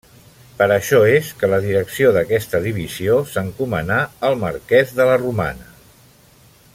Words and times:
Per 0.59 0.67
això 0.75 1.01
és 1.17 1.27
que 1.41 1.49
la 1.51 1.59
direcció 1.65 2.13
d'aquesta 2.15 2.63
divisió 2.65 3.19
s'encomanà 3.35 4.01
al 4.31 4.41
marquès 4.47 4.97
de 5.01 5.11
la 5.11 5.23
Romana. 5.25 5.71